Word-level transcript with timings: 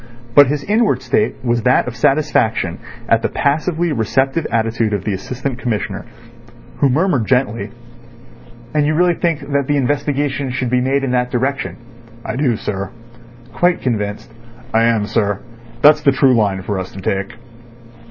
But 0.33 0.47
his 0.47 0.63
inward 0.63 1.03
state 1.03 1.35
was 1.43 1.61
that 1.61 1.87
of 1.87 1.95
satisfaction 1.95 2.79
at 3.07 3.21
the 3.21 3.29
passively 3.29 3.91
receptive 3.91 4.47
attitude 4.51 4.93
of 4.93 5.03
the 5.03 5.13
Assistant 5.13 5.59
Commissioner, 5.59 6.05
who 6.77 6.89
murmured 6.89 7.27
gently: 7.27 7.69
"And 8.73 8.87
you 8.87 8.95
really 8.95 9.13
think 9.13 9.41
that 9.51 9.67
the 9.67 9.77
investigation 9.77 10.49
should 10.49 10.71
be 10.71 10.81
made 10.81 11.03
in 11.03 11.11
that 11.11 11.29
direction?" 11.29 11.75
"I 12.25 12.35
do, 12.35 12.57
sir." 12.57 12.89
"Quite 13.53 13.83
convinced? 13.83 14.33
"I 14.73 14.85
am, 14.85 15.05
sir. 15.05 15.39
That's 15.83 16.01
the 16.01 16.11
true 16.11 16.33
line 16.33 16.63
for 16.63 16.79
us 16.79 16.91
to 16.93 16.99
take." 16.99 17.35